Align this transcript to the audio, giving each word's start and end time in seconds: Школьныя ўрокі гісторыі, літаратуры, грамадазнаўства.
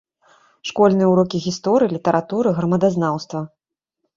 Школьныя 0.69 1.09
ўрокі 1.11 1.37
гісторыі, 1.47 1.91
літаратуры, 1.99 2.57
грамадазнаўства. 2.61 3.39